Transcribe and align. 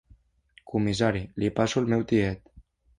Comissari, 0.71 1.23
li 1.43 1.53
passo 1.61 1.85
el 1.85 1.95
meu 1.95 2.05
tiet. 2.15 2.47